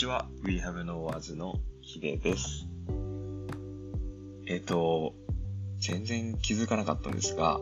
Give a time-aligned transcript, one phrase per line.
[0.00, 0.26] ちは。
[0.44, 2.66] We Have No Words のヒデです。
[4.46, 5.12] えっ、と、
[5.78, 7.60] 全然気づかなかったんですが、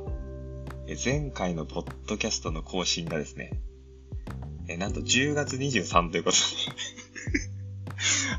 [1.05, 3.61] 前回のポッドキャストの更新がですね、
[4.69, 6.43] えなんと10月23ということで、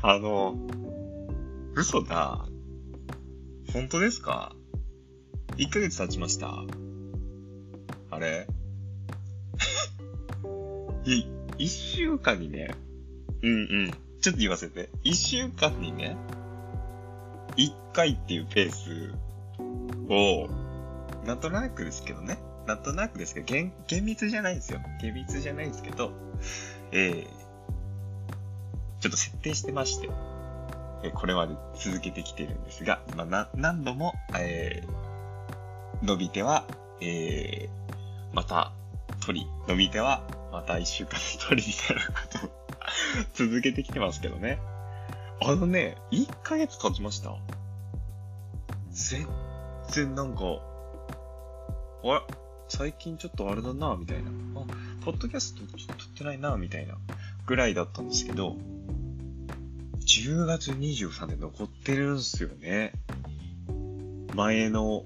[0.00, 0.56] あの、
[1.74, 2.46] 嘘だ。
[3.74, 4.56] 本当ですか
[5.58, 6.64] ?1 ヶ月経ちました。
[8.10, 8.46] あれ？
[11.04, 11.26] い、
[11.58, 12.70] 1週間にね、
[13.42, 13.56] うんう
[13.88, 13.90] ん。
[14.20, 14.90] ちょっと言わせて。
[15.04, 16.16] 1週間にね、
[17.56, 19.14] 1回っていうペース
[20.08, 20.48] を、
[21.26, 22.38] なんとなくですけどね。
[22.66, 24.80] なんとなくですけど、厳厳密じゃないんですよ。
[25.00, 26.12] 厳密じゃないですけど、
[26.92, 27.26] えー、
[29.00, 30.08] ちょっと設定してまして、
[31.02, 36.66] えーこれまで続けてきてるんですが、まあ、な、何度も、えー、伸びては、
[37.00, 38.72] えー、また、
[39.24, 40.22] 取り、伸びては、
[40.52, 42.59] また1週間で取りみたいなことを
[43.34, 44.58] 続けてきてますけどね。
[45.42, 47.36] あのね、1ヶ月経ちました。
[48.90, 49.26] 全
[49.88, 50.42] 然なんか、
[52.04, 52.20] あれ？
[52.68, 54.30] 最近ちょっとあれだな、みたいな。
[54.30, 54.32] あ、
[55.04, 56.96] ポッドキャストちょっと撮ってないな、みたいな
[57.46, 58.56] ぐらいだったんですけど、
[60.00, 62.92] 10月23で残ってるんですよね。
[64.34, 65.04] 前の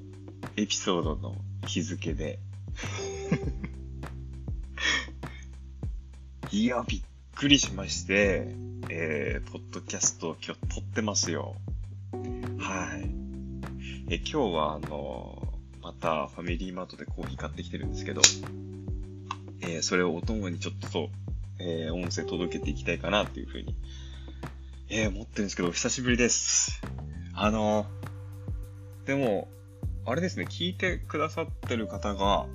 [0.57, 1.37] エピソードの
[1.67, 2.39] 日付で。
[6.51, 7.03] いや、びっ
[7.35, 8.47] くりしまして、
[8.89, 11.57] えー、ポッドキャストを今日撮ってますよ。
[12.59, 13.11] はい。
[14.09, 15.43] え、今日はあの、
[15.83, 18.23] またファミリーマートでコーヒー買ってきてるんですけど、
[19.63, 21.11] えー、それをお供にちょっと、
[21.59, 23.75] えー、音声届けていきたいかなっていうふうに、
[24.89, 26.81] えー、思ってるんですけど、久しぶりです。
[27.35, 27.87] あの、
[29.07, 29.49] でも、
[30.07, 32.47] あれですね、聞いてくださってる方が、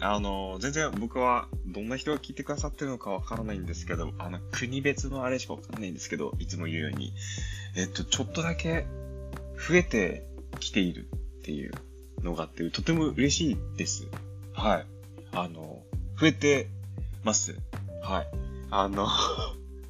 [0.00, 7.12] あの、全然僕はどんな人が聞いてくださってるのかわからないんですけど、あの、国別のあれしかわかんないんですけど、いつも言うように、
[7.76, 8.86] えっと、ちょっとだけ
[9.68, 10.26] 増えて
[10.60, 11.08] きている
[11.40, 11.72] っていう
[12.22, 14.06] のがあって、とても嬉しいです。
[14.52, 14.86] はい。
[15.32, 15.82] あの、
[16.18, 16.68] 増えて
[17.22, 17.56] ます。
[18.02, 18.28] はい。
[18.70, 19.08] あの、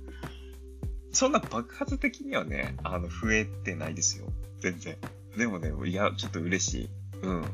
[1.12, 4.32] そんな爆発的にはね、あの、増えてないですよ。
[4.60, 4.96] 全然。
[5.36, 6.90] でもね、いや、ちょっと嬉しい。
[7.22, 7.44] うん。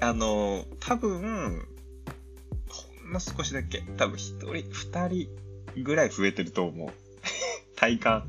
[0.00, 1.66] あの、多分、
[2.68, 5.28] ほんの少しだけ、多分一人、二人
[5.82, 6.88] ぐらい増えてると思う。
[7.76, 8.28] 体感。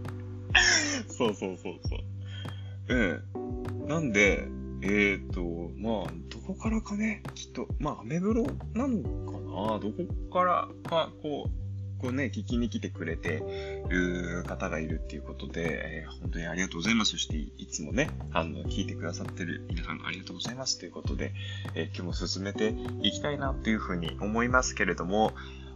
[1.08, 2.94] そうそうそうそう。
[2.94, 3.88] うん。
[3.88, 4.48] なんで、
[4.82, 8.44] えっ、ー、と、まあ、どこからかね、きっと、まあ、アメブロ
[8.74, 9.78] なのかな？
[9.78, 11.65] どこからか、こう、
[11.98, 13.42] こうね、聞きに来てくれて
[13.88, 17.12] る方がいるっていうことで、えー本当にありがとうございます。
[17.12, 21.32] そして、いつもね、あの、聞いてくださってる皆さんありがとうございますということで、
[21.74, 25.32] えー今日も進めていきたいなっていうふうに思いますけれども、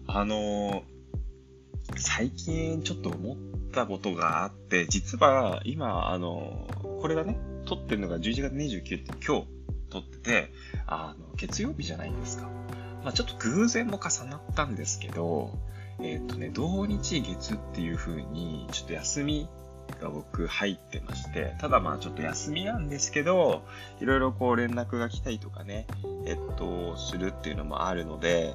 [0.07, 1.01] あのー
[1.97, 3.37] 最近ちょっと思っ
[3.73, 6.69] たことがあって、実は今、あの
[7.01, 9.47] これがね、撮ってるのが11月29って今日
[9.91, 10.53] 撮ってて、
[10.87, 12.49] あの、月曜日じゃないですか。
[13.03, 15.59] まあちょっと偶然も重なったんですけど、
[16.03, 19.49] えっ、とね、土日月っていう風に、ちょっと休み
[20.01, 23.63] が僕入ってまして、ただまあちょっと休みなんですけど、
[24.01, 25.87] いろいろこう連絡が来たりとかね、
[26.27, 28.55] えっと、するっていうのもあるので、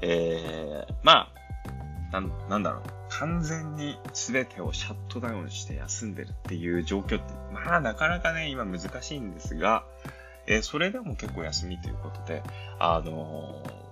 [0.00, 1.28] えー、ま
[2.12, 2.82] あ、なん、なんだろう。
[3.08, 9.84] 完全に全てをシャットダウンして休んでるっていう状況って、まあなかなかね、今難しいんですが、
[10.46, 12.42] えーそれでも結構休みということで、
[12.78, 13.85] あのー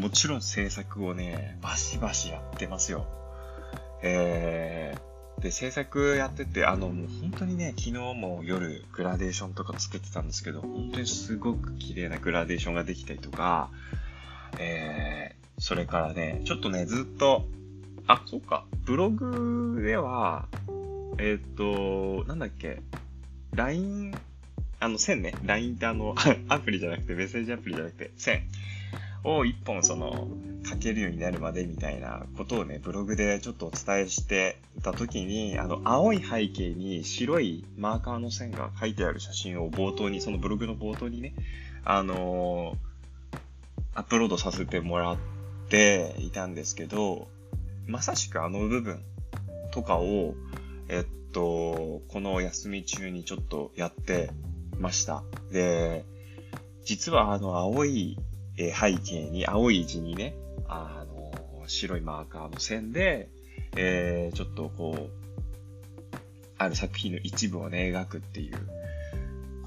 [0.00, 3.06] もちろん制作をね、バシバシやってますよ。
[4.02, 13.70] えー、で、制作やってて、あの、もう本当にね、昨日も夜グラデーションとか作ってたんですけど、本当にすごく綺麗なグラデーションができたりとか、
[14.58, 17.46] えー、それからね、ちょっとね、ずっと、
[18.06, 20.48] あ、そうか、ブログでは、
[21.18, 22.82] えーっと、なんだっけ、
[23.54, 24.14] LINE、
[24.80, 26.14] あの、線ね、LINE ってあの、
[26.48, 28.42] アプリじゃなくて、メッセージアプリじゃなくて、線
[29.24, 30.28] を一本その、
[30.66, 41.34] 書けるようになるまでみたいなことをね、ブログでちょっとお伝えしてた時に、あの、青い背景に白いマーカーの線が書いてある写真を冒頭に、そのブログの冒頭にね、
[41.84, 42.76] あの
[43.94, 45.16] アップロードさせてもらっ
[45.68, 47.28] ていたんですけど、
[47.86, 49.00] まさしくあの部分
[49.70, 50.34] とかを、
[50.88, 54.30] えっと、この休み中にちょっとやって
[54.78, 55.22] ました。
[55.52, 56.04] で、
[56.84, 58.18] 実はあの青い
[58.56, 60.34] えー背景に、青い字にね、
[60.68, 61.32] あの、
[61.66, 63.28] 白いマーカーの線で、
[63.76, 65.10] えー、ちょっとこう、
[66.58, 68.56] ある作品の一部をね、描くっていう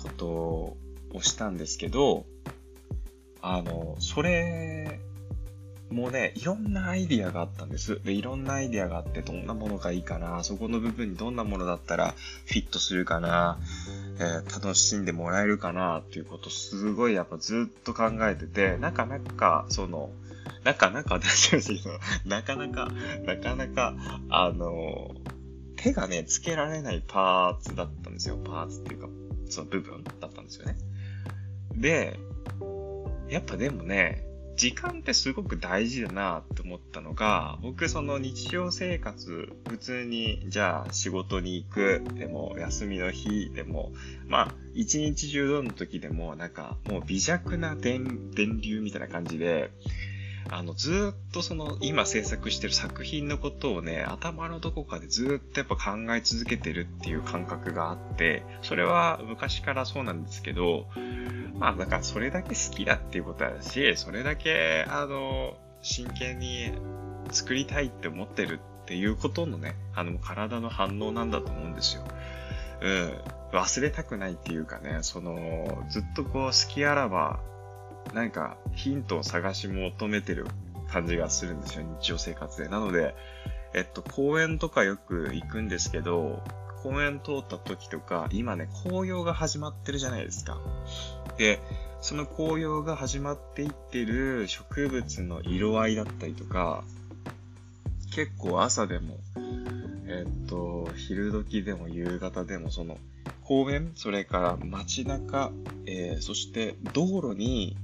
[0.01, 0.77] ことを
[1.21, 2.25] したんですけど、
[3.41, 4.99] あの、それ
[5.89, 8.01] もうね、いろんなアイディアがあったんです。
[8.03, 12.13] で、いろんなアイディアがあって、どんなものがいいかな、そこの部分にどんなものだったら
[12.45, 13.57] フィットするかな、
[14.19, 20.09] えー、楽しんでもらえるかな、っていうことすごいやっぱずっと考えてて、なかなか、その、
[20.63, 21.19] なかなか、
[22.25, 22.91] なかなか、
[23.25, 23.95] なかなか、
[24.29, 25.15] あの、
[25.77, 28.37] 手がね、つけられないパーツだったんですよ。
[28.37, 29.09] パーツっていうか、
[29.49, 30.75] その部分だったんですよね。
[31.75, 32.19] で、
[33.29, 34.26] やっぱでもね、
[34.57, 43.91] 時間ってすごく大事だなって思ったのが、僕その日常生活、普通に、じゃあ仕事に行く、でも休みの日でも、
[44.27, 49.69] まあ、一日中どの時でも、なんかもう微弱な電、電流みたいな感じで、
[50.49, 60.87] あの、ずっとその、今制作してる作品のことをね、頭のどこかでずっとやっぱ考え続けてるっていう感覚があって、それは昔からそうなんですけど、
[61.59, 66.71] まあ、だからそれだけ好きだっていうことだし、それだけ、あの、真剣に
[67.31, 72.03] 作りたいって思ってるっていうことのね、あの、体の反応なんだと思うんですよ。
[72.81, 73.11] うん。
[73.51, 77.39] 忘れたくないっていうかね、その、ずっとこう、好きあらば、
[78.13, 80.47] なんかヒントを探し求めてる
[80.91, 82.69] 感じがするんですよ、日常生活で。
[82.69, 83.15] なので、
[83.73, 86.41] えっと、公園とかよく行くんですけど、
[86.83, 90.57] 公園通った時とか、今ね、紅葉が始まってるじゃないですか。
[91.37, 91.59] で、
[92.01, 96.83] その紅葉が始まっていってる植物の色合いだったりとか、
[98.15, 99.17] 結構朝でも、
[100.07, 102.97] えっと、昼時でも夕方でも、その、
[103.43, 105.51] 公園、それから街中、
[105.85, 107.77] えー、そして道路に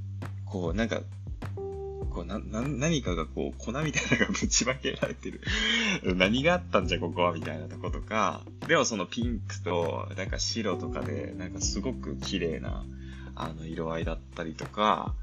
[0.53, 1.01] こう、なんか、
[2.11, 5.41] こうな、な、何かがこう、粉みたいなのがぶちまけられてる。
[6.15, 12.85] 何があったんじゃ、ここは、みたいなとことか、でもそのピンクと、なんか白とかで、なんかすごく綺麗な、
[13.33, 15.15] あの、色合いだったりとか、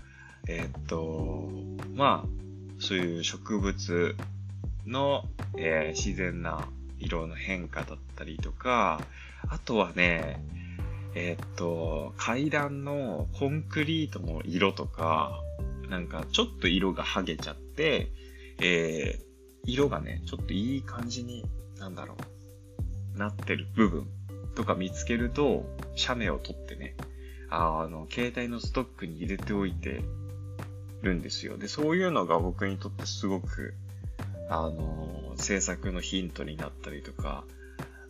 [0.49, 1.49] えー、っと、
[1.94, 2.29] まあ、
[2.81, 4.17] そういう植物
[4.85, 6.67] の、えー、自然な
[6.99, 9.00] 色の変化だったりとか、
[9.49, 10.43] あとはね、
[11.15, 15.41] えー、っと、階段のコンクリートの色とか、
[15.89, 18.09] なんかちょっと色が剥げちゃって、
[18.61, 19.23] えー、
[19.65, 21.45] 色がね、ちょっといい感じに、
[21.79, 22.17] なんだろ
[23.15, 24.07] う、なってる部分
[24.55, 25.65] とか見つけると、
[25.97, 26.95] 写メを撮ってね、
[27.51, 30.03] あの、携帯のストックに入れておいて
[31.03, 31.56] るんですよ。
[31.56, 33.75] で、そういうのが僕にとってすごく、
[34.49, 37.45] あの、制作のヒントになったりとか、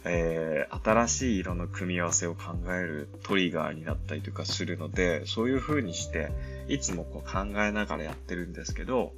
[0.04, 6.30] えー、新しい色の組み合わせを考えるトリガーになったりとかするので、そういう風にして、
[6.68, 9.12] いつもこう考えながらやってるんですけど、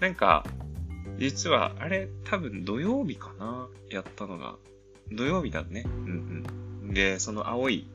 [0.00, 0.44] なんか、
[1.18, 4.56] 実は、あれ、多分土曜日かなやったのが。
[5.12, 5.84] 土曜日だね。
[5.86, 6.44] うん
[6.84, 6.94] うん。
[6.94, 7.88] で、その青い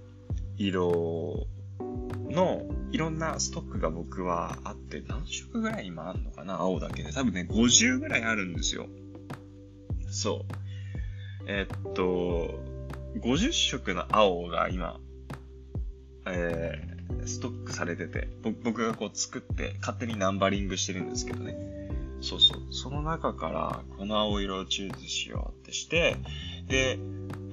[0.57, 1.45] 色
[2.29, 7.11] のいろんなストックが僕はあって、何色ぐらい今あるのかな青だけで。
[7.11, 8.87] 多分ね、50ぐらいあるんですよ。
[10.09, 10.70] そう。
[11.47, 12.59] えっと、
[13.19, 14.99] 50色の青が今、
[16.25, 18.29] えー、ストックされてて、
[18.63, 21.55] 僕がこう作って勝手にナンバリングしてるんですけどね。
[22.21, 22.61] そうそう。
[22.71, 26.17] その中からこの青色をチューズしようってして、
[26.67, 26.99] で、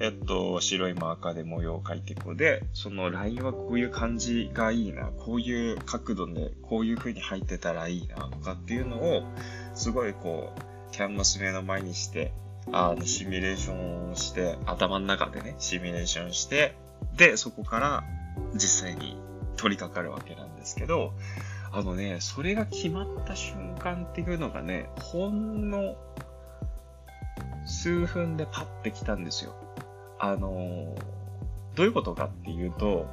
[0.00, 9.22] えっと、白いマーカーで模様を描いていこうで、そのラインはこういう感じがいいな、こういう角度でこういう風に入ってたらいいなとかっていうのを、
[9.74, 12.32] すごいこう、キャンバス目の前にして、
[12.72, 16.74] あの、シミュレーションをして、頭の中でね、シミュレーションして、
[17.16, 18.04] で、そこから
[18.54, 19.16] 実際に
[19.56, 21.12] 取り掛かるわけなんですけど、
[21.72, 25.96] あのね、それが決まった瞬間っていうのがね、ほんの
[27.66, 29.54] 数分でパッて来たんですよ。
[30.18, 30.96] あの、
[31.74, 33.06] どういうことかっていうと、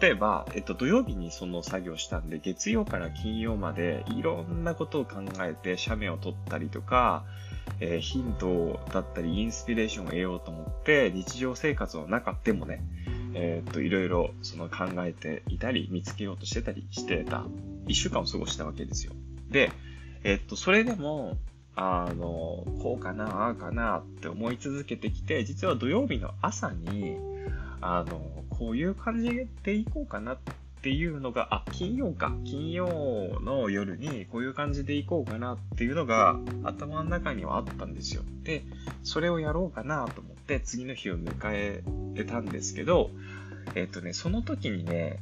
[0.00, 7.24] 例えば、えっと、土曜日にその作業したんで、月曜から金曜までいろんなことを考えて、写メを撮ったりとか、
[7.80, 12.82] え、ヒントだったりインスピレーションを得ようと思って、日常生活の中でもね、
[13.34, 17.44] えー、っと、いろいろその考えていたり、見つけようとしてたりしてた、
[17.86, 19.12] 一週間を過ごしたわけですよ。
[19.50, 19.70] で、
[20.24, 21.36] えー、っと、それでも、
[21.76, 27.16] あの、こうかな、ああかなって思い続けてきて、実は土曜日の朝に、
[27.80, 28.20] あの、
[28.50, 30.38] こういう感じでいこうかなっ
[30.78, 32.32] っていうのが、あ、金曜か。
[32.44, 38.22] 金曜の夜にこういう感じで行こうかなっていうのが頭の中にはあったんですよ。
[38.44, 38.62] で、
[39.02, 41.82] それをやろうかなと思って次の日を迎え
[42.14, 43.10] てたんですけど、
[43.74, 45.18] えっとね、その時にね、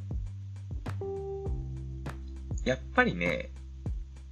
[2.63, 3.49] やっぱりね、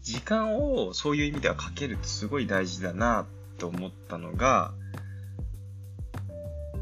[0.04, 3.26] 時間をそういう意味ではかけるってすごい大事だな
[3.58, 4.74] と思ったのが、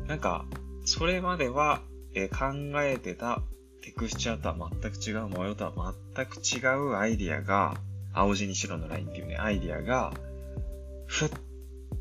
[0.07, 0.43] なんか、
[0.83, 1.81] それまでは、
[2.15, 2.45] え考
[2.75, 3.41] えてた
[3.83, 7.75] テクスチャーとは全く違う模様とは全く違うアイディアが、
[8.13, 10.13] 青地に白のラインっていうね、アイディアが、
[11.05, 11.29] ふっ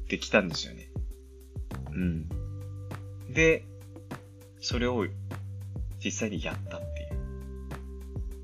[0.09, 0.89] てきたんですよね。
[1.91, 2.29] うん。
[3.33, 3.65] で、
[4.61, 5.07] それを
[6.05, 6.89] 実際にやったってい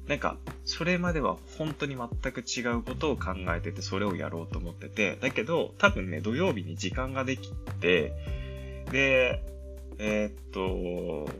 [0.06, 0.08] う。
[0.08, 8.12] なんか、それまでは本当に全く違うことを考えてて、それをやろうと思ってて、だけど、多分ね、土曜日に時間ができて、
[8.90, 9.44] で、
[9.98, 11.30] えー、っと、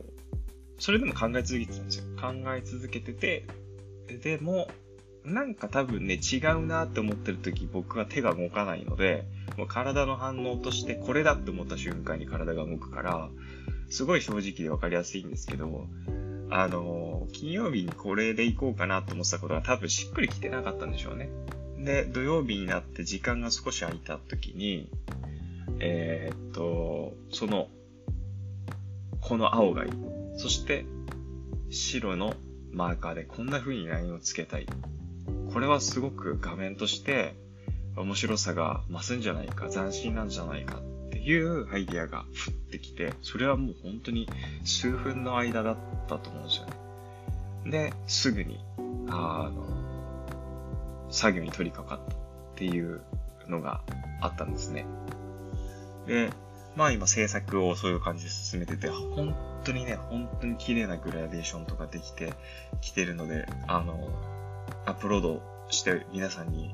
[0.79, 2.03] それでも考え続けてたんですよ。
[2.19, 3.45] 考え続けてて、
[4.23, 4.69] でも、
[5.25, 9.25] なんか多分ね、違うなって思ってる時僕は手が動かないので、
[9.57, 13.29] もう体の反応としてこれだって思った瞬間に体が動くから、
[13.89, 15.87] すごい正直で分かりやすいんですけど、
[16.49, 21.29] あの、金曜日にこれで行こうかなと思ってたことが多分しっくりきてなかったんでしょうね。
[21.77, 24.89] で、土曜日になって時間が少し空いた時に、
[25.79, 27.67] えー、っと、その、
[29.21, 30.18] この青がいい。
[30.39, 30.85] そして、
[31.69, 32.33] 白の
[32.71, 34.67] マーカーでこんな風にラインをつけたい。
[35.53, 37.35] これはすごく画面として
[37.97, 44.29] 面白さが増すんじゃないか、斬新なんじゃないかっていうアイディアが降ってきて、それはもう本当に
[44.63, 45.77] 数分の間だっ
[46.07, 46.67] たと思うんですよ
[47.65, 47.71] ね。
[47.71, 48.61] で、すぐに、
[49.09, 52.17] あの、作業に取り掛かったっ
[52.55, 53.01] ていう
[53.49, 53.81] のが
[54.21, 54.85] あったんですね。
[56.07, 56.29] で、
[56.77, 62.33] まあ今制作をそういう感じで進めてて、本当にね、本当に綺麗なグラデーションとかできて
[62.81, 64.09] きてるので、あの、
[64.85, 66.73] アップロードして皆さんに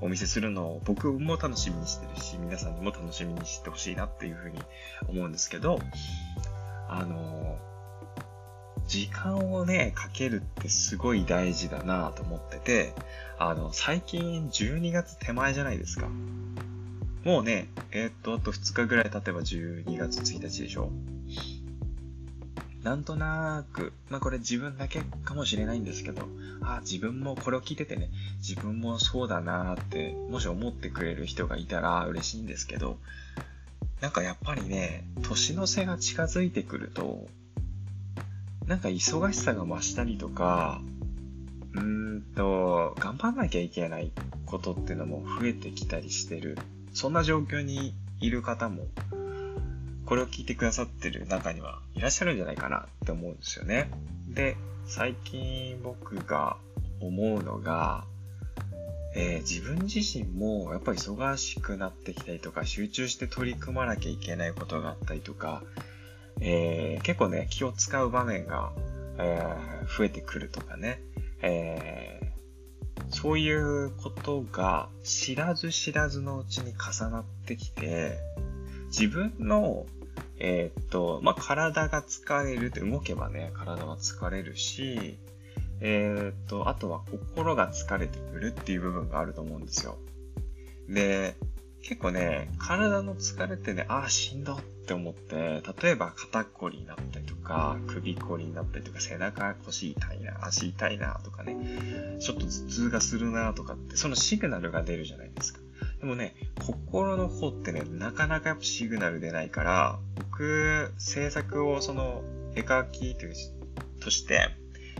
[0.00, 4.58] お見せするのを僕も楽しみにしてるし、皆さんにも楽しみにしてほしいなっていうふうに
[5.08, 5.80] 思うんですけど、
[6.88, 7.58] あの、
[8.86, 12.94] 時間をね、かけるってすごい大事だなと思ってて、
[13.38, 16.08] あの、最近12月手前じゃないですか。
[17.24, 20.90] もうね、えー、っと、あと2日ぐらい経てば12月1日でしょ
[22.82, 26.22] なんとなく、まあこれ自分だけかもしれないんですけど、
[26.62, 32.98] あ、自分もこれを聞いててね、自分もそうだなーって、もし思ってくれる人がいたら嬉しいんですけど、
[34.00, 37.26] なんかやっぱりね、年の瀬が近づいてくると、
[38.66, 40.80] なんか忙しさが増したりとか、
[41.74, 41.80] うー
[42.18, 44.12] んと、頑張んなきゃいけない
[44.46, 46.56] ことっていうのも増えてきたりしてる。
[46.92, 48.86] そんな状況にいる方も
[50.08, 53.90] これを聞いてくださってる中にはいらっしゃるんじゃないかなって思うんですよね。
[54.26, 56.56] で、最近僕が
[57.02, 58.06] 思うのが、
[59.14, 65.62] えー、自分自身もやっぱり忙しくなってきたりとか、集中して取り組まなきゃいけないことがあったりとか、
[66.40, 68.72] えー、結構ね、気を使う場面が、
[69.18, 71.02] えー、増えてくるとかね、
[71.42, 72.32] え
[73.10, 78.16] そういうことが知らず知らずのうちに重なってきて、
[78.88, 79.84] 自分の
[80.38, 85.18] えー、っと、まあ、体が疲れるって動けばね、体は疲れるし、
[85.80, 89.98] えー、っと、あとは心が疲れてくるっていう部分があると思うんですよ。
[90.88, 91.36] で、
[91.82, 101.56] 結構ね、体の疲れてね、ああ、しんどって思って、例えば肩こりになったりとか、首こりになったりとか、背中腰痛いな、足痛いなとかね、
[102.20, 105.60] ちょっと頭痛がするなとかって、そのシグナルが出るじゃないですか。
[106.00, 112.22] でもね、心の方ってね、なかなかやっぱシグナル出ないから、僕、制作をその、
[112.54, 113.26] 絵描きと、
[114.00, 114.50] として、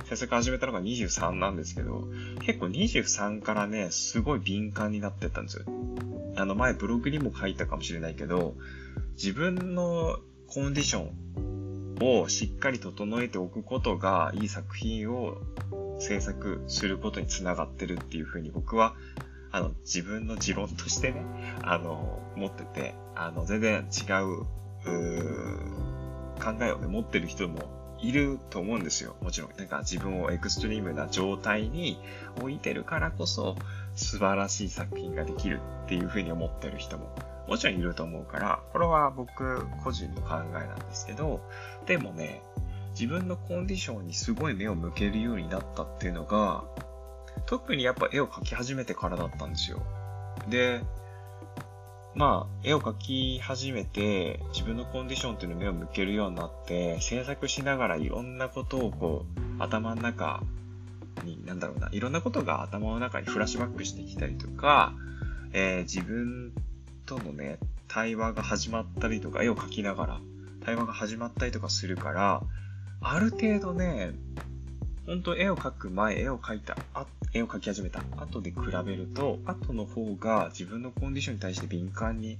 [0.08, 2.08] 制作始めたのが23なんですけど、
[2.44, 5.64] 結構23からね、すごい敏感になってったんですよ。
[6.36, 8.54] あの前ブログにも書いたかもしれないけど、
[9.14, 15.36] 自分のコンディションをしっかり整えておくことがいい作品を
[15.98, 18.94] 制作することにつながってるっていうふうに僕は
[19.50, 21.22] あの、自分の持論としてね、
[21.62, 24.46] あの、持ってて、あの、全然違う、う
[26.40, 27.60] 考えをね、持ってる人も
[28.00, 29.16] いると思うんですよ。
[29.22, 29.50] もちろん。
[29.56, 31.98] なんか自分をエクストリームな状態に
[32.36, 33.56] 置いてるからこそ、
[33.96, 37.12] 素晴らしい作品ができるっていうふうに思ってる人も
[37.48, 41.40] もちろんいると思うから、これは僕個人の考えなんですけど、
[41.86, 42.42] でもね、
[42.90, 46.64] 自分のコンディションにすごい目を向けるようになったっていうのが、
[47.46, 49.82] 特にやっぱ絵を描き始めてからだったんですよ。
[50.48, 50.80] で、
[52.14, 60.42] まあ、絵を描き始めて、自分のコンディションっていうのを目を向けるようになって、制作しながらいろんなことをこう、頭の中
[61.24, 64.94] に、なんだろうな、いろんなことが頭の中にフラッシュバックしてきたりとか、
[65.52, 66.52] えー、自分
[67.06, 70.20] とのね、対話が始まったりとか、絵を描きながら
[70.64, 72.42] 対話が始まったりとかするから、
[73.00, 74.12] ある程度ね、
[75.08, 82.38] 本当絵を描く前、絵を描いた、あ絵を描き始めた後で比べると、後の方が自分のコンディションに対して敏感に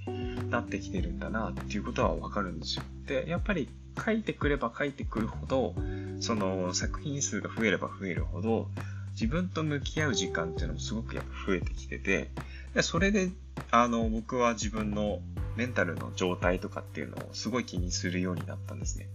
[0.51, 2.83] なってきてるんだなっていうことはわかるんですよ。
[3.07, 5.75] で、やっぱり描いてくれば描いてくるほど、
[6.21, 8.69] その作品数が増えれば増えるほど、
[9.13, 12.29] 自分と向き合う時間っていうのもすごくやっぱ増えてきてて、
[12.75, 13.31] でそれで、
[13.71, 15.21] あの、僕は自分の
[15.57, 19.09] メンタルの状態とかっていうのをすごい気にするようになったんですね。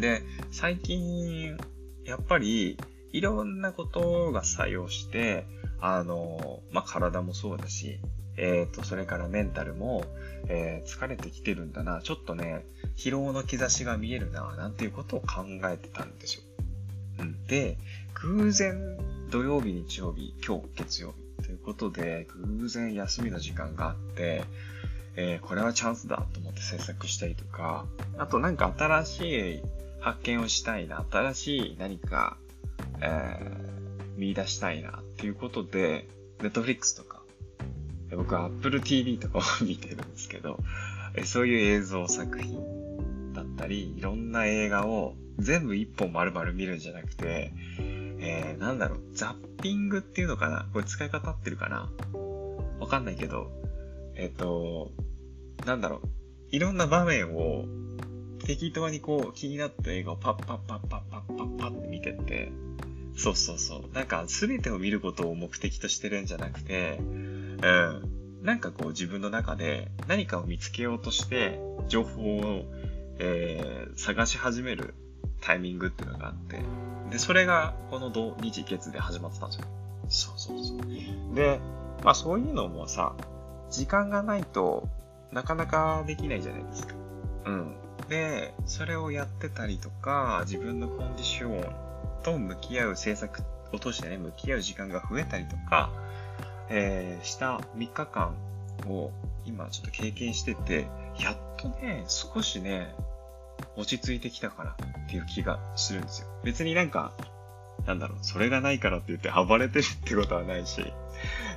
[0.00, 0.22] で、
[0.52, 1.58] 最近、
[2.04, 2.76] やっぱり、
[3.12, 5.46] いろんなことが作用して、
[5.80, 7.98] あの、まあ、体もそうだし、
[8.36, 10.04] えっ、ー、と、それからメンタルも、
[10.48, 12.64] えー、疲れてきてるんだな、ちょっとね、
[12.96, 16.42] 疲労の兆しが見えるな、なんていうことを考えてたんですよ。
[17.20, 17.46] うん。
[17.46, 17.76] で、
[18.14, 18.96] 偶然、
[19.30, 22.26] 土曜日、日曜日、今日、月曜日、ということで、
[22.58, 24.44] 偶然休みの時間があって、
[25.16, 29.62] えー、これはチャンスだと思って制作したりとか、あとなんか新しい
[30.00, 32.38] 発見をしたいな、新しい何か、
[33.00, 36.08] えー、見出したいなっていうことで、
[36.40, 37.22] ネットフリックスとか、
[38.16, 40.58] 僕は Apple TV とかを 見てるんですけど、
[41.24, 47.52] そういう映像作品だったり、いろんな映画を全部一本丸々見るんじゃなくて、
[48.22, 51.90] えー、なんだろう、ザッピングっていうのかなこれ使い方合ってるかな
[52.78, 53.50] わかんないけど、
[54.14, 54.92] えっ、ー、と、
[55.66, 56.08] なんだろう、
[56.50, 57.64] いろんな場面を
[58.44, 62.52] 適当にこう気になった映画をパッパッパッパッパッパッパッって見てって、
[63.16, 63.94] そうそうそう。
[63.94, 68.40] なんか全てを見ることを目的としてるんじゃなくて、うん。
[68.42, 72.64] なんかこう自分の中で何かを見つけようとして情報を、
[73.18, 74.94] えー、探し始める
[75.42, 76.60] タイミングっていうのがあって、
[77.10, 80.34] で、それがこの土日月で始まってたんですよ。
[80.36, 81.34] そうそうそう。
[81.34, 81.60] で、
[82.02, 83.14] まあそういうのもさ、
[83.70, 84.88] 時間がないと
[85.32, 86.94] なかなかできないじゃないですか。
[87.46, 87.76] うん。
[88.10, 91.74] で、それをやってたりとか、自分のコンディション
[92.24, 95.90] と向き合う制作を通してね、向き合う時間が増えたりとか、
[96.68, 98.34] えー、した3日間
[98.88, 99.12] を
[99.46, 100.88] 今ちょっと経験してて、
[101.20, 102.92] やっとね、少しね、
[103.76, 106.28] 落ち着いてきたかなっていう気がするんですよ。
[106.42, 107.12] 別になんか、
[107.86, 110.82] なんだろう、それがないからって言って暴れてるってことはないし、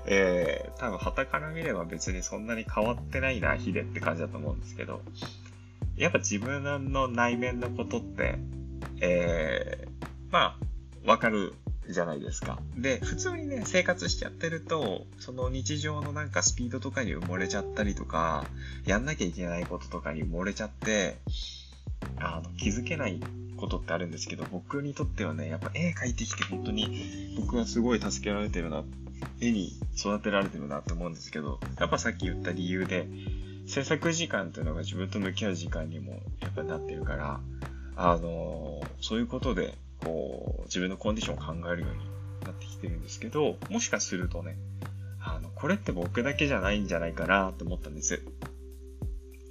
[0.06, 5.02] えー、多分旗から見れば別にそんなに変わってないな、ヒデって感じだと思うんですけど、
[5.98, 8.40] やっぱ自分の内面のことって、
[9.02, 10.58] えー、ま
[11.06, 11.54] あ、わかる
[11.90, 12.60] じゃないですか。
[12.78, 18.46] で、普通にね、生活しちゃってると、その日常のなんかスピードとかに埋もれちゃったりとか、
[18.86, 21.18] やんなきゃいけないこととかに埋もれちゃって、
[22.20, 23.20] あの、気づけない
[23.64, 28.84] ことってあるんですけど、僕にとってはね、やっぱ絵描いてきて本当に僕はすごい助けられてるな、
[29.40, 33.08] 絵に育てられてるなって思うんですけど、やっぱさっき言った理由で、
[33.66, 37.40] 制作時間っていうのが自分と向き合う時間にもやっぱなってるから、
[37.96, 42.00] あのー、そういうことで、こう、自分のコンディションを考えるように
[42.46, 44.58] なってきてるんですけど、もしかするとね、
[45.22, 48.22] あの、これって僕だけじゃないんじゃないかなと思ったんです。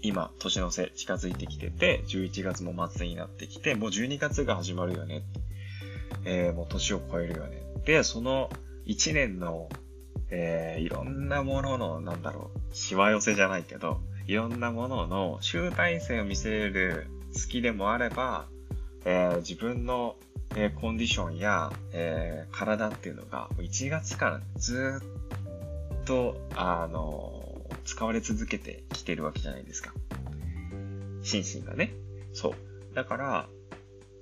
[0.03, 5.23] 今、年の瀬近づいてきてて、11月も末になってきて、もう12月が始まるよね。
[6.25, 7.63] えー、もう年を超えるよね。
[7.85, 8.51] で、その
[8.87, 9.69] 1年の
[10.35, 18.47] えー、いろんなものの、なんだろう、しわ寄せじゃないけど、いろんなものの集大成を見せる好きでもあれば、
[19.05, 20.17] えー、自分の、
[20.57, 25.03] えー、コンディションや、えー、体っていうのが1月からず
[26.01, 27.42] っと、あの
[27.85, 29.93] 使われ続けてきてるわけじゃないですか。
[31.23, 31.93] 心身がね。
[32.33, 32.95] そう。
[32.95, 33.49] だから、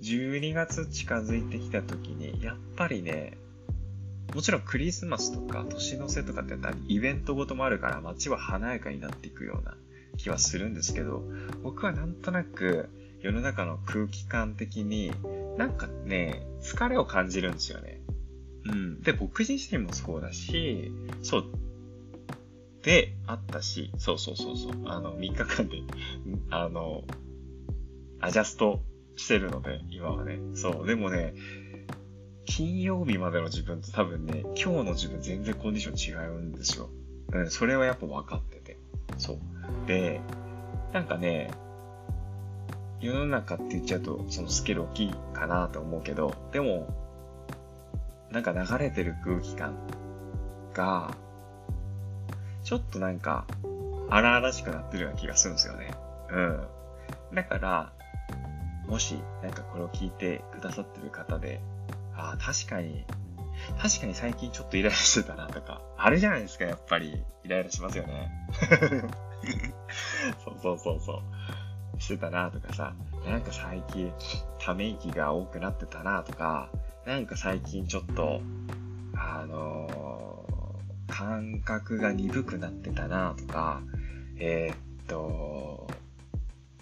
[0.03, 3.37] 12月近づいてきた時に、やっぱりね、
[4.35, 6.55] もちろんクリスマスとか年の瀬とかって
[6.89, 9.77] イベントごともあるから街は華やかになっていくような
[10.17, 11.23] 気はするんですけど、
[11.63, 12.89] 僕はなんとなく
[13.21, 15.13] 世の中の空気感的に
[15.59, 18.01] なんかね、疲れを感じるんですよね。
[18.65, 19.01] うん。
[19.03, 20.93] で、僕自身もそうだし、
[21.23, 21.45] そう。
[22.83, 24.73] で、あったし、そうそうそうそう。
[24.87, 25.83] あの、3日間で、
[26.51, 27.05] あの、
[28.21, 28.81] アジャスト
[29.17, 30.39] してるので、今はね。
[30.55, 30.87] そう。
[30.87, 31.35] でもね、
[32.47, 36.91] 金曜日までの自分と多分ね、今日の自分全然コンディション違うんですよ。
[37.33, 38.79] うん、それはやっぱ分かってて。
[39.19, 39.39] そう。
[39.87, 40.21] で、
[40.93, 41.51] なんかね、
[43.01, 46.89] 世の中って言っちゃうと、そのスケール大きいかなと思うけど、でも、
[48.31, 49.75] なんか流れてる空気感
[50.75, 51.17] が、
[52.65, 53.47] ちょっとなんか、
[54.09, 55.95] 荒々しくなってるような気がするんですよね。
[56.31, 56.67] うん。
[57.35, 57.93] だから、
[58.87, 61.61] もし、なんかこれを聞いてくださってる方で、
[62.15, 63.05] ああ、確かに、
[63.81, 67.23] 確かに最近ちょっとイライラしてたなとか、あれじゃないですか、やっぱり。
[67.45, 68.31] イライラしますよね。
[70.45, 71.13] そうそうそうそ
[71.97, 72.01] う。
[72.01, 72.95] してたなとかさ、
[73.27, 74.13] なんか最近、
[74.59, 76.71] ため息が多くなってたなとか、
[77.07, 78.41] なんか最近ちょっと、
[79.15, 79.70] あの、
[81.21, 83.83] 感覚が鈍くなってたなとか、
[84.39, 85.87] えー、っと、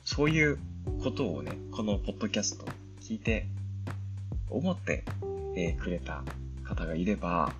[0.04, 0.58] そういう
[1.02, 2.64] ことをね、このポッドキャスト
[3.00, 3.48] 聞いて
[4.48, 5.02] 思って、
[5.56, 6.22] えー、くれた
[6.62, 7.52] 方がいれば、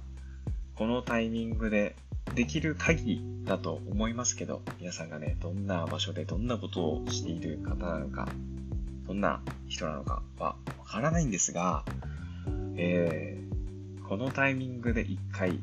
[0.77, 1.97] このタイミングで
[2.37, 8.29] できる限りだと思いますけど、皆さんがね、どんな場所でどんなことをしている方なのか、
[9.09, 11.83] どんな人なのかはわからないんですが、
[12.77, 15.59] えー、このタイミングで一回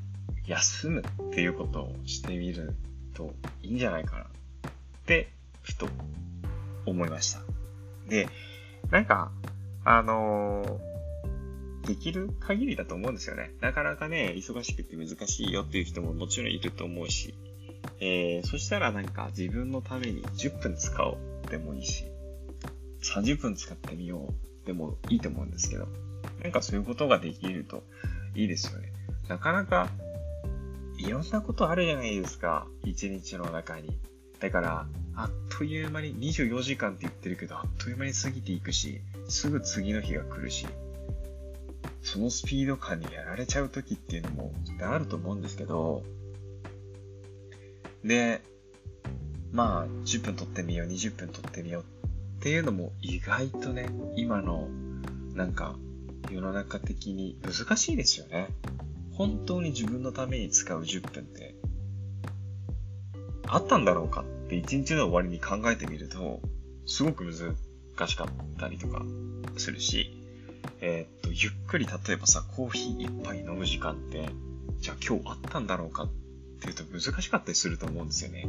[0.47, 2.75] 休むっていうことをしてみる
[3.13, 4.27] といいんじゃないかなっ
[5.05, 5.31] て
[5.61, 5.87] ふと
[6.85, 7.41] 思いました。
[8.07, 8.27] で、
[8.91, 9.31] なんか、
[9.83, 13.51] あのー、できる限りだと思うんですよね。
[13.61, 17.35] なかなかね、忙しくて難しいよっていう人ももちろんいると思うし、
[17.99, 22.05] えー、そしたらなんか自分のために10分使おうでもいいし、
[23.03, 25.87] 30分使ってみようでもいいと思うんですけど、
[26.41, 27.83] なんかそういうことができると
[28.35, 28.91] いいですよね。
[29.27, 29.89] なかなか
[30.97, 32.67] いろんなことあるじゃないですか。
[32.83, 33.97] 一日の中に。
[34.39, 40.67] だから、あっという間に24時間って言ってるけど、あっという間に過ぎていくし、すぐ次の日が来るし、
[42.01, 46.03] そのスピード感にやられちゃう時っていうのもあると思うんですけど、
[48.03, 48.41] で、
[49.51, 54.67] まあ、10分撮ってみよう、20分撮ってみようっていうのも意外とね、今の、
[55.33, 55.75] なんか、
[56.29, 58.49] 世の中的に難しいですよね。
[59.17, 61.55] 本当に自分のために使う10分って
[63.47, 66.41] あったんだろうかって一日の終わりに考えてみると、
[66.85, 68.27] すごく難しかっ
[68.59, 69.03] たりとか
[69.57, 70.11] するし、
[70.81, 74.29] えー、っと、ゆっくり例えばさ、コーヒー一杯飲む時間って、
[74.79, 76.09] じゃあ今日あったんだろうかっ
[76.61, 78.47] ていうと難しかったりすると思うんですよね。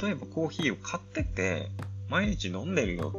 [0.00, 1.68] 例えばコーヒーを買ってて、
[2.08, 3.12] 毎日飲んでるよ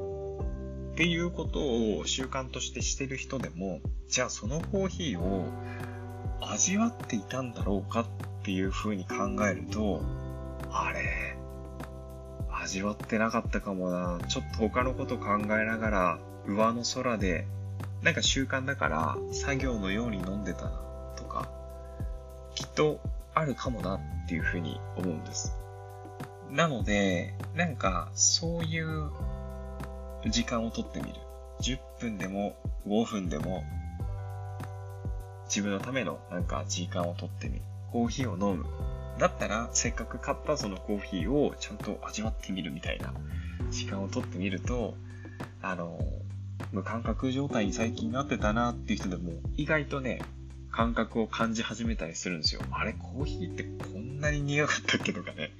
[0.93, 5.47] っていうことを習慣としてしてる人でも、じゃあそのコーヒーを
[6.41, 8.05] 味わっていたんだろうかっ
[8.43, 9.15] ていう風に考
[9.47, 10.01] えると、
[10.71, 11.37] あれ、
[12.51, 14.19] 味わってなかったかもな。
[14.27, 17.45] ちょっと他のこと考えながら、上の空で、
[18.01, 20.71] なんか習慣だから、作業のように飲んでたな、
[21.15, 21.47] とか、
[22.55, 22.99] きっと
[23.33, 25.55] あるかもなっていうふうに思うんです。
[26.49, 29.09] なので、なんか、そういう
[30.29, 31.19] 時間をとってみる。
[31.61, 32.55] 10分でも
[32.87, 33.63] 5分でも、
[35.53, 37.61] 自分のためのなんか時間をとってみる。
[37.91, 38.65] コーヒーを飲む。
[39.19, 43.13] だったら、せっかく買ったそのコーヒーをちゃんと味わってみるみたいな
[43.69, 44.95] 時間をとってみると、
[45.61, 45.99] あの、
[46.71, 50.21] 無感覚状態に最近なってたなっていう人でも、意外とね、
[50.71, 52.61] 感覚を感じ始めたりするんですよ。
[52.71, 55.51] あれ、コーヒーってこんなに苦かったっけとかね。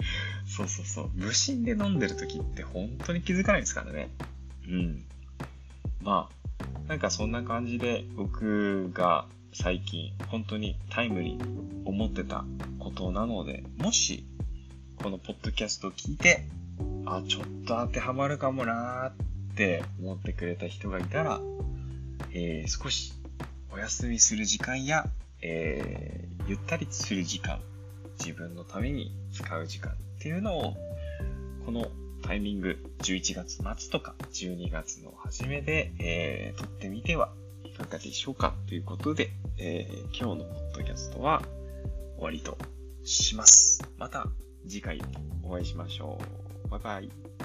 [0.47, 1.09] そうそうそう。
[1.15, 4.09] 無心で飲んでる時って本当に気づかないですからね。
[4.69, 5.03] うん。
[6.01, 12.45] まあ、なんかそんな感じで僕が最近本当にタイムリー思ってた
[12.79, 14.25] ことなので、もし
[15.01, 16.45] このポッドキャストを聞いて、
[17.05, 21.41] あ、ちょっと当てはまるかもなーって思ってくれた人がいたら、
[22.33, 23.13] えー、少し
[23.73, 25.05] お休みする時間や、
[25.41, 27.59] えー、ゆったりする時間、
[28.19, 30.75] 自分のために使う時間っていうのを、
[31.65, 31.87] この
[32.21, 37.33] タイミング、11月末とか12月の初めで、えー、撮ってみては
[37.85, 41.41] かがでしょうかということで、えー、今日のポッドキャストは
[42.17, 42.57] 終わりと
[43.03, 43.83] します。
[43.97, 44.27] また
[44.67, 45.01] 次回
[45.43, 46.19] お会いしましょ
[46.65, 46.69] う。
[46.69, 47.40] バイバイ。